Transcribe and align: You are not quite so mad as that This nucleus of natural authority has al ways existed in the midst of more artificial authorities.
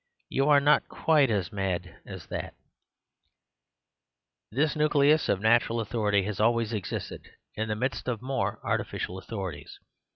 You 0.29 0.49
are 0.49 0.59
not 0.59 0.87
quite 0.87 1.29
so 1.29 1.43
mad 1.55 1.95
as 2.07 2.25
that 2.25 2.55
This 4.51 4.75
nucleus 4.75 5.29
of 5.29 5.39
natural 5.39 5.79
authority 5.79 6.23
has 6.23 6.41
al 6.41 6.55
ways 6.55 6.73
existed 6.73 7.29
in 7.53 7.67
the 7.67 7.75
midst 7.75 8.07
of 8.07 8.19
more 8.19 8.59
artificial 8.63 9.19
authorities. 9.19 9.79